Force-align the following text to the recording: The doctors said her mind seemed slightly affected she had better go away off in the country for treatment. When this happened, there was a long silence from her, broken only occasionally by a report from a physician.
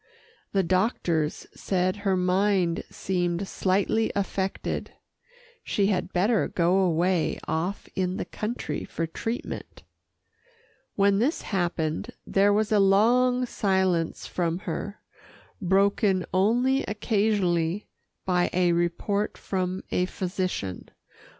The 0.51 0.63
doctors 0.63 1.45
said 1.53 1.97
her 1.97 2.17
mind 2.17 2.83
seemed 2.89 3.47
slightly 3.47 4.11
affected 4.15 4.93
she 5.63 5.85
had 5.93 6.11
better 6.11 6.47
go 6.47 6.77
away 6.79 7.37
off 7.47 7.87
in 7.95 8.17
the 8.17 8.25
country 8.25 8.83
for 8.83 9.05
treatment. 9.05 9.83
When 10.95 11.19
this 11.19 11.43
happened, 11.43 12.13
there 12.25 12.51
was 12.51 12.71
a 12.71 12.79
long 12.79 13.45
silence 13.45 14.25
from 14.25 14.57
her, 14.65 15.01
broken 15.61 16.25
only 16.33 16.81
occasionally 16.87 17.87
by 18.25 18.49
a 18.53 18.71
report 18.71 19.37
from 19.37 19.83
a 19.91 20.07
physician. 20.07 20.89